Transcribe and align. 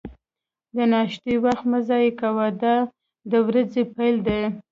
د 0.75 0.77
ناشتې 0.93 1.33
وخت 1.43 1.63
مه 1.71 1.79
ضایع 1.89 2.11
کوه، 2.21 2.45
دا 2.61 2.75
د 3.31 3.33
ورځې 3.47 3.83
پیل 3.95 4.15
دی. 4.27 4.41